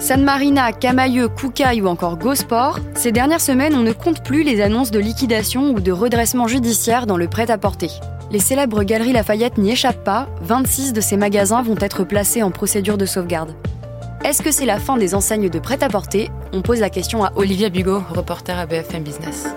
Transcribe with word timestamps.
San 0.00 0.24
Marina, 0.24 0.72
Camailleux, 0.72 1.28
Koukaï 1.28 1.82
ou 1.82 1.86
encore 1.86 2.16
Gosport, 2.16 2.78
ces 2.94 3.12
dernières 3.12 3.40
semaines, 3.40 3.74
on 3.74 3.82
ne 3.82 3.92
compte 3.92 4.24
plus 4.24 4.42
les 4.42 4.62
annonces 4.62 4.90
de 4.90 4.98
liquidation 4.98 5.72
ou 5.72 5.80
de 5.80 5.92
redressement 5.92 6.48
judiciaire 6.48 7.06
dans 7.06 7.18
le 7.18 7.28
prêt-à-porter. 7.28 7.90
Les 8.30 8.38
célèbres 8.38 8.82
Galeries 8.82 9.12
Lafayette 9.12 9.58
n'y 9.58 9.72
échappent 9.72 10.02
pas, 10.02 10.26
26 10.40 10.94
de 10.94 11.02
ces 11.02 11.18
magasins 11.18 11.60
vont 11.60 11.76
être 11.78 12.02
placés 12.04 12.42
en 12.42 12.50
procédure 12.50 12.96
de 12.96 13.04
sauvegarde. 13.04 13.54
Est-ce 14.24 14.40
que 14.40 14.50
c'est 14.50 14.64
la 14.64 14.78
fin 14.78 14.96
des 14.96 15.14
enseignes 15.14 15.50
de 15.50 15.58
prêt-à-porter? 15.58 16.30
On 16.54 16.62
pose 16.62 16.80
la 16.80 16.88
question 16.88 17.22
à 17.22 17.32
Olivia 17.36 17.68
Bugot, 17.68 18.02
reporter 18.08 18.58
à 18.58 18.64
BFM 18.64 19.02
Business. 19.02 19.48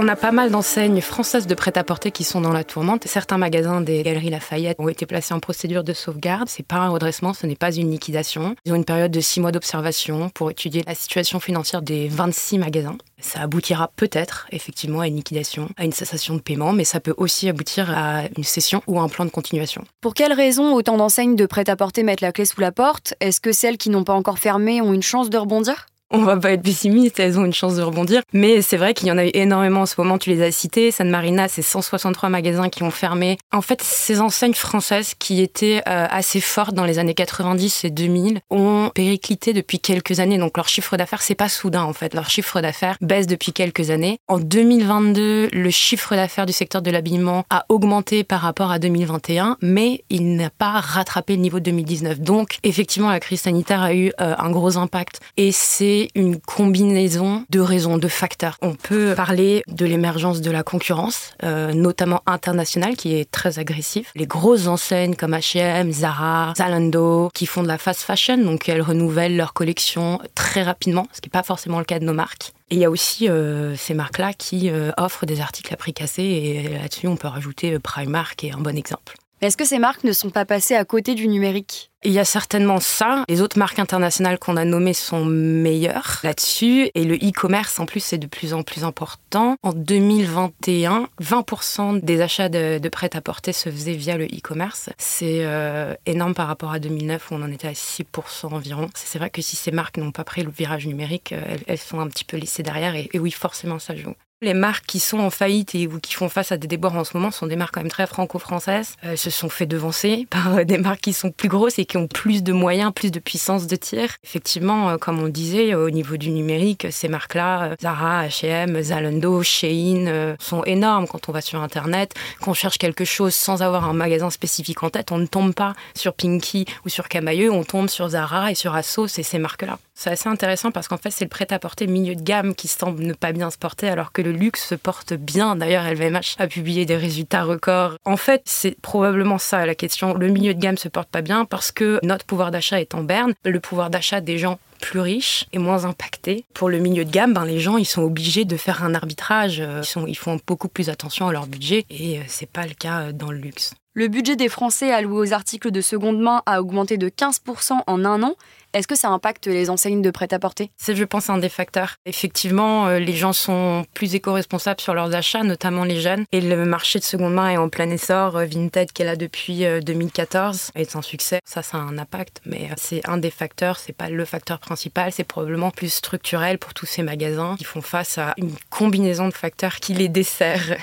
On 0.00 0.06
a 0.06 0.14
pas 0.14 0.30
mal 0.30 0.52
d'enseignes 0.52 1.00
françaises 1.00 1.48
de 1.48 1.54
prêt-à-porter 1.56 2.12
qui 2.12 2.22
sont 2.22 2.40
dans 2.40 2.52
la 2.52 2.62
tourmente. 2.62 3.08
Certains 3.08 3.36
magasins 3.36 3.80
des 3.80 4.04
Galeries 4.04 4.30
Lafayette 4.30 4.76
ont 4.78 4.88
été 4.88 5.06
placés 5.06 5.34
en 5.34 5.40
procédure 5.40 5.82
de 5.82 5.92
sauvegarde. 5.92 6.48
C'est 6.48 6.64
pas 6.64 6.76
un 6.76 6.90
redressement, 6.90 7.34
ce 7.34 7.48
n'est 7.48 7.56
pas 7.56 7.74
une 7.74 7.90
liquidation. 7.90 8.54
Ils 8.64 8.72
ont 8.72 8.76
une 8.76 8.84
période 8.84 9.10
de 9.10 9.18
six 9.18 9.40
mois 9.40 9.50
d'observation 9.50 10.30
pour 10.30 10.52
étudier 10.52 10.84
la 10.86 10.94
situation 10.94 11.40
financière 11.40 11.82
des 11.82 12.06
26 12.06 12.58
magasins. 12.58 12.96
Ça 13.18 13.40
aboutira 13.40 13.90
peut-être 13.96 14.46
effectivement 14.52 15.00
à 15.00 15.08
une 15.08 15.16
liquidation, 15.16 15.68
à 15.76 15.84
une 15.84 15.90
cessation 15.90 16.36
de 16.36 16.42
paiement, 16.42 16.72
mais 16.72 16.84
ça 16.84 17.00
peut 17.00 17.14
aussi 17.16 17.48
aboutir 17.48 17.90
à 17.90 18.22
une 18.36 18.44
cession 18.44 18.82
ou 18.86 19.00
à 19.00 19.02
un 19.02 19.08
plan 19.08 19.24
de 19.24 19.30
continuation. 19.30 19.82
Pour 20.00 20.14
quelles 20.14 20.32
raisons 20.32 20.74
autant 20.74 20.96
d'enseignes 20.96 21.34
de 21.34 21.44
prêt-à-porter 21.44 22.04
mettent 22.04 22.20
la 22.20 22.30
clé 22.30 22.44
sous 22.44 22.60
la 22.60 22.70
porte? 22.70 23.14
Est-ce 23.18 23.40
que 23.40 23.50
celles 23.50 23.78
qui 23.78 23.90
n'ont 23.90 24.04
pas 24.04 24.14
encore 24.14 24.38
fermé 24.38 24.80
ont 24.80 24.92
une 24.92 25.02
chance 25.02 25.28
de 25.28 25.38
rebondir? 25.38 25.86
On 26.10 26.22
va 26.24 26.36
pas 26.36 26.52
être 26.52 26.62
pessimiste, 26.62 27.20
elles 27.20 27.38
ont 27.38 27.44
une 27.44 27.52
chance 27.52 27.76
de 27.76 27.82
rebondir. 27.82 28.22
Mais 28.32 28.62
c'est 28.62 28.76
vrai 28.76 28.94
qu'il 28.94 29.08
y 29.08 29.12
en 29.12 29.18
a 29.18 29.26
eu 29.26 29.30
énormément 29.34 29.82
en 29.82 29.86
ce 29.86 29.94
moment, 29.98 30.18
tu 30.18 30.30
les 30.30 30.42
as 30.42 30.52
cités. 30.52 30.90
San 30.90 31.08
Marina, 31.10 31.48
c'est 31.48 31.62
163 31.62 32.28
magasins 32.28 32.68
qui 32.68 32.82
ont 32.82 32.90
fermé. 32.90 33.38
En 33.52 33.60
fait, 33.60 33.82
ces 33.82 34.20
enseignes 34.20 34.54
françaises 34.54 35.14
qui 35.18 35.42
étaient 35.42 35.82
euh, 35.88 36.06
assez 36.10 36.40
fortes 36.40 36.74
dans 36.74 36.84
les 36.84 36.98
années 36.98 37.14
90 37.14 37.84
et 37.84 37.90
2000 37.90 38.40
ont 38.50 38.90
périclité 38.94 39.52
depuis 39.52 39.80
quelques 39.80 40.20
années. 40.20 40.38
Donc 40.38 40.56
leur 40.56 40.68
chiffre 40.68 40.96
d'affaires, 40.96 41.22
c'est 41.22 41.34
pas 41.34 41.48
soudain 41.48 41.82
en 41.82 41.92
fait. 41.92 42.14
Leur 42.14 42.30
chiffre 42.30 42.60
d'affaires 42.60 42.96
baisse 43.00 43.26
depuis 43.26 43.52
quelques 43.52 43.90
années. 43.90 44.18
En 44.28 44.38
2022, 44.38 45.48
le 45.52 45.70
chiffre 45.70 46.14
d'affaires 46.16 46.46
du 46.46 46.52
secteur 46.52 46.80
de 46.80 46.90
l'habillement 46.90 47.44
a 47.50 47.66
augmenté 47.68 48.24
par 48.24 48.40
rapport 48.40 48.70
à 48.70 48.78
2021, 48.78 49.58
mais 49.60 50.04
il 50.08 50.36
n'a 50.36 50.50
pas 50.50 50.80
rattrapé 50.80 51.36
le 51.36 51.42
niveau 51.42 51.58
de 51.58 51.64
2019. 51.64 52.20
Donc 52.20 52.58
effectivement, 52.62 53.10
la 53.10 53.20
crise 53.20 53.42
sanitaire 53.42 53.82
a 53.82 53.94
eu 53.94 54.12
euh, 54.20 54.34
un 54.38 54.50
gros 54.50 54.78
impact. 54.78 55.20
Et 55.36 55.52
c'est 55.52 55.97
une 56.14 56.40
combinaison 56.40 57.44
de 57.50 57.60
raisons, 57.60 57.98
de 57.98 58.08
facteurs. 58.08 58.56
On 58.62 58.74
peut 58.74 59.14
parler 59.16 59.62
de 59.68 59.84
l'émergence 59.84 60.40
de 60.40 60.50
la 60.50 60.62
concurrence, 60.62 61.32
euh, 61.42 61.72
notamment 61.72 62.22
internationale, 62.26 62.96
qui 62.96 63.14
est 63.14 63.30
très 63.30 63.58
agressive. 63.58 64.08
Les 64.14 64.26
grosses 64.26 64.66
enseignes 64.66 65.14
comme 65.14 65.32
H&M, 65.34 65.90
Zara, 65.92 66.52
Zalando, 66.56 67.30
qui 67.34 67.46
font 67.46 67.62
de 67.62 67.68
la 67.68 67.78
fast 67.78 68.00
fashion, 68.00 68.38
donc 68.38 68.68
elles 68.68 68.82
renouvellent 68.82 69.36
leur 69.36 69.52
collection 69.52 70.20
très 70.34 70.62
rapidement, 70.62 71.06
ce 71.12 71.20
qui 71.20 71.28
n'est 71.28 71.38
pas 71.38 71.42
forcément 71.42 71.78
le 71.78 71.84
cas 71.84 71.98
de 71.98 72.04
nos 72.04 72.14
marques. 72.14 72.52
Et 72.70 72.74
il 72.74 72.80
y 72.80 72.84
a 72.84 72.90
aussi 72.90 73.28
euh, 73.28 73.76
ces 73.76 73.94
marques-là 73.94 74.32
qui 74.34 74.70
euh, 74.70 74.90
offrent 74.98 75.26
des 75.26 75.40
articles 75.40 75.72
à 75.72 75.76
prix 75.76 75.94
cassé, 75.94 76.22
et 76.22 76.68
là-dessus 76.68 77.06
on 77.06 77.16
peut 77.16 77.28
rajouter 77.28 77.78
Primark, 77.78 78.36
qui 78.36 78.48
est 78.48 78.52
un 78.52 78.58
bon 78.58 78.76
exemple. 78.76 79.16
Est-ce 79.40 79.56
que 79.56 79.64
ces 79.64 79.78
marques 79.78 80.02
ne 80.02 80.12
sont 80.12 80.30
pas 80.30 80.44
passées 80.44 80.74
à 80.74 80.84
côté 80.84 81.14
du 81.14 81.28
numérique? 81.28 81.92
Il 82.02 82.12
y 82.12 82.18
a 82.18 82.24
certainement 82.24 82.80
ça. 82.80 83.24
Les 83.28 83.40
autres 83.40 83.56
marques 83.56 83.78
internationales 83.78 84.38
qu'on 84.40 84.56
a 84.56 84.64
nommées 84.64 84.94
sont 84.94 85.24
meilleures 85.24 86.18
là-dessus. 86.24 86.90
Et 86.94 87.04
le 87.04 87.14
e-commerce, 87.14 87.78
en 87.78 87.86
plus, 87.86 88.00
c'est 88.00 88.18
de 88.18 88.26
plus 88.26 88.52
en 88.52 88.64
plus 88.64 88.82
important. 88.82 89.56
En 89.62 89.72
2021, 89.72 91.08
20% 91.20 92.00
des 92.00 92.20
achats 92.20 92.48
de, 92.48 92.88
prêt-à-porter 92.88 93.52
se 93.52 93.70
faisaient 93.70 93.94
via 93.94 94.16
le 94.16 94.24
e-commerce. 94.24 94.90
C'est 94.98 95.44
euh, 95.44 95.94
énorme 96.06 96.34
par 96.34 96.48
rapport 96.48 96.72
à 96.72 96.80
2009 96.80 97.30
où 97.30 97.34
on 97.34 97.42
en 97.42 97.52
était 97.52 97.68
à 97.68 97.72
6% 97.72 98.52
environ. 98.52 98.88
C'est 98.94 99.18
vrai 99.18 99.30
que 99.30 99.42
si 99.42 99.54
ces 99.54 99.70
marques 99.70 99.98
n'ont 99.98 100.12
pas 100.12 100.24
pris 100.24 100.42
le 100.42 100.50
virage 100.50 100.86
numérique, 100.86 101.32
euh, 101.32 101.56
elles, 101.68 101.78
sont 101.78 102.00
un 102.00 102.08
petit 102.08 102.24
peu 102.24 102.36
laissées 102.36 102.64
derrière. 102.64 102.96
Et 102.96 103.10
oui, 103.14 103.30
forcément, 103.30 103.78
ça 103.78 103.94
joue. 103.94 104.14
Les 104.40 104.54
marques 104.54 104.86
qui 104.86 105.00
sont 105.00 105.18
en 105.18 105.30
faillite 105.30 105.74
et 105.74 105.88
ou 105.88 105.98
qui 105.98 106.14
font 106.14 106.28
face 106.28 106.52
à 106.52 106.56
des 106.56 106.68
débords 106.68 106.94
en 106.94 107.02
ce 107.02 107.16
moment 107.16 107.32
sont 107.32 107.48
des 107.48 107.56
marques 107.56 107.74
quand 107.74 107.80
même 107.80 107.90
très 107.90 108.06
franco-françaises. 108.06 108.94
Elles 109.02 109.10
euh, 109.10 109.16
se 109.16 109.30
sont 109.30 109.48
fait 109.48 109.66
devancer 109.66 110.26
par 110.30 110.58
euh, 110.58 110.64
des 110.64 110.78
marques 110.78 111.00
qui 111.00 111.12
sont 111.12 111.32
plus 111.32 111.48
grosses 111.48 111.80
et 111.80 111.86
qui 111.86 111.96
ont 111.96 112.06
plus 112.06 112.44
de 112.44 112.52
moyens, 112.52 112.92
plus 112.94 113.10
de 113.10 113.18
puissance 113.18 113.66
de 113.66 113.74
tir. 113.74 114.14
Effectivement, 114.22 114.90
euh, 114.90 114.96
comme 114.96 115.18
on 115.20 115.26
disait, 115.26 115.74
au 115.74 115.90
niveau 115.90 116.16
du 116.16 116.30
numérique, 116.30 116.86
ces 116.92 117.08
marques-là, 117.08 117.74
Zara, 117.82 118.28
H&M, 118.28 118.80
Zalando, 118.80 119.42
Shein, 119.42 120.36
sont 120.38 120.62
énormes 120.62 121.08
quand 121.08 121.28
on 121.28 121.32
va 121.32 121.40
sur 121.40 121.60
Internet. 121.60 122.14
Quand 122.40 122.52
on 122.52 122.54
cherche 122.54 122.78
quelque 122.78 123.04
chose 123.04 123.34
sans 123.34 123.62
avoir 123.62 123.88
un 123.88 123.92
magasin 123.92 124.30
spécifique 124.30 124.84
en 124.84 124.90
tête, 124.90 125.10
on 125.10 125.18
ne 125.18 125.26
tombe 125.26 125.52
pas 125.52 125.74
sur 125.96 126.14
Pinky 126.14 126.64
ou 126.86 126.88
sur 126.88 127.08
Camailleux, 127.08 127.50
on 127.50 127.64
tombe 127.64 127.88
sur 127.88 128.08
Zara 128.10 128.52
et 128.52 128.54
sur 128.54 128.76
Asos 128.76 129.18
et 129.18 129.24
ces 129.24 129.38
marques-là. 129.40 129.80
C'est 130.00 130.10
assez 130.10 130.28
intéressant 130.28 130.70
parce 130.70 130.86
qu'en 130.86 130.96
fait, 130.96 131.10
c'est 131.10 131.24
le 131.24 131.28
prêt-à-porter 131.28 131.88
milieu 131.88 132.14
de 132.14 132.22
gamme 132.22 132.54
qui 132.54 132.68
semble 132.68 133.02
ne 133.02 133.14
pas 133.14 133.32
bien 133.32 133.50
se 133.50 133.58
porter 133.58 133.88
alors 133.88 134.12
que 134.12 134.22
le 134.22 134.30
luxe 134.30 134.64
se 134.64 134.76
porte 134.76 135.12
bien. 135.12 135.56
D'ailleurs, 135.56 135.82
LVMH 135.92 136.36
a 136.38 136.46
publié 136.46 136.86
des 136.86 136.96
résultats 136.96 137.42
records. 137.42 137.96
En 138.04 138.16
fait, 138.16 138.42
c'est 138.44 138.80
probablement 138.80 139.38
ça 139.38 139.66
la 139.66 139.74
question. 139.74 140.14
Le 140.14 140.28
milieu 140.28 140.54
de 140.54 140.60
gamme 140.60 140.78
se 140.78 140.86
porte 140.86 141.08
pas 141.08 141.20
bien 141.20 141.44
parce 141.46 141.72
que 141.72 141.98
notre 142.04 142.24
pouvoir 142.26 142.52
d'achat 142.52 142.80
est 142.80 142.94
en 142.94 143.02
berne. 143.02 143.34
Le 143.44 143.58
pouvoir 143.58 143.90
d'achat 143.90 144.20
des 144.20 144.38
gens 144.38 144.60
plus 144.78 145.00
riches 145.00 145.46
et 145.52 145.58
moins 145.58 145.84
impactés. 145.84 146.44
Pour 146.54 146.68
le 146.68 146.78
milieu 146.78 147.04
de 147.04 147.10
gamme, 147.10 147.34
ben, 147.34 147.44
les 147.44 147.60
gens 147.60 147.76
ils 147.76 147.84
sont 147.84 148.02
obligés 148.02 148.44
de 148.44 148.56
faire 148.56 148.84
un 148.84 148.94
arbitrage. 148.94 149.58
Ils, 149.58 149.84
sont, 149.84 150.06
ils 150.06 150.16
font 150.16 150.38
beaucoup 150.46 150.68
plus 150.68 150.88
attention 150.88 151.28
à 151.28 151.32
leur 151.32 151.46
budget 151.46 151.84
et 151.90 152.18
euh, 152.18 152.22
c'est 152.26 152.50
pas 152.50 152.66
le 152.66 152.74
cas 152.74 153.00
euh, 153.00 153.12
dans 153.12 153.30
le 153.30 153.38
luxe. 153.38 153.74
Le 153.94 154.08
budget 154.08 154.36
des 154.36 154.48
Français 154.48 154.92
alloué 154.92 155.28
aux 155.28 155.32
articles 155.32 155.70
de 155.70 155.80
seconde 155.80 156.20
main 156.20 156.42
a 156.46 156.60
augmenté 156.60 156.98
de 156.98 157.08
15% 157.08 157.80
en 157.86 158.04
un 158.04 158.22
an. 158.22 158.36
Est-ce 158.74 158.86
que 158.86 158.94
ça 158.94 159.08
impacte 159.08 159.46
les 159.46 159.70
enseignes 159.70 160.02
de 160.02 160.10
prêt-à-porter? 160.10 160.70
C'est, 160.76 160.94
je 160.94 161.04
pense, 161.04 161.30
un 161.30 161.38
des 161.38 161.48
facteurs. 161.48 161.96
Effectivement, 162.04 162.86
euh, 162.86 162.98
les 162.98 163.14
gens 163.14 163.32
sont 163.32 163.86
plus 163.94 164.14
éco-responsables 164.14 164.80
sur 164.80 164.92
leurs 164.92 165.14
achats, 165.14 165.42
notamment 165.42 165.84
les 165.84 166.00
jeunes. 166.00 166.24
Et 166.32 166.42
le 166.42 166.66
marché 166.66 166.98
de 166.98 167.04
seconde 167.04 167.32
main 167.32 167.48
est 167.48 167.56
en 167.56 167.70
plein 167.70 167.88
essor. 167.88 168.36
Euh, 168.36 168.44
Vinted, 168.44 168.90
est 168.98 169.04
là 169.04 169.16
depuis 169.16 169.64
2014, 169.82 170.72
euh, 170.76 170.80
est 170.80 170.96
un 170.96 171.02
succès. 171.02 171.40
Ça, 171.46 171.62
ça 171.62 171.78
a 171.78 171.80
un 171.80 171.96
impact, 171.96 172.42
mais 172.44 172.68
c'est 172.76 173.00
un 173.08 173.16
des 173.16 173.30
facteurs. 173.30 173.78
C'est 173.78 173.94
pas 173.94 174.10
le 174.10 174.24
facteur 174.26 174.58
principal. 174.58 174.67
C'est 174.76 175.24
probablement 175.24 175.70
plus 175.70 175.92
structurel 175.92 176.58
pour 176.58 176.74
tous 176.74 176.86
ces 176.86 177.02
magasins 177.02 177.56
qui 177.58 177.64
font 177.64 177.82
face 177.82 178.18
à 178.18 178.34
une 178.36 178.54
combinaison 178.70 179.28
de 179.28 179.34
facteurs 179.34 179.76
qui 179.76 179.94
les 179.94 180.08
desserrent. 180.08 180.76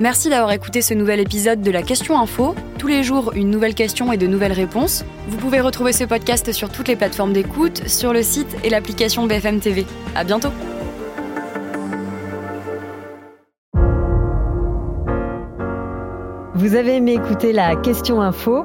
Merci 0.00 0.30
d'avoir 0.30 0.52
écouté 0.52 0.80
ce 0.80 0.94
nouvel 0.94 1.18
épisode 1.18 1.60
de 1.60 1.70
la 1.72 1.82
Question 1.82 2.20
Info. 2.20 2.54
Tous 2.78 2.86
les 2.86 3.02
jours, 3.02 3.32
une 3.34 3.50
nouvelle 3.50 3.74
question 3.74 4.12
et 4.12 4.16
de 4.16 4.28
nouvelles 4.28 4.52
réponses. 4.52 5.04
Vous 5.26 5.38
pouvez 5.38 5.60
retrouver 5.60 5.92
ce 5.92 6.04
podcast 6.04 6.52
sur 6.52 6.70
toutes 6.70 6.86
les 6.86 6.94
plateformes 6.94 7.32
d'écoute, 7.32 7.88
sur 7.88 8.12
le 8.12 8.22
site 8.22 8.56
et 8.62 8.70
l'application 8.70 9.26
BFM 9.26 9.58
TV. 9.58 9.84
À 10.14 10.22
bientôt. 10.22 10.50
Vous 16.54 16.74
avez 16.76 16.96
aimé 16.96 17.14
écouter 17.14 17.52
la 17.52 17.74
Question 17.74 18.20
Info? 18.20 18.64